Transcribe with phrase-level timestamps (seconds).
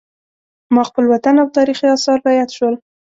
[0.73, 2.75] ما خپل وطن او تاریخي اثار را یاد شول.